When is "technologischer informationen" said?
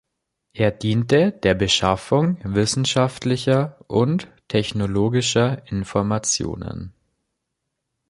4.47-6.91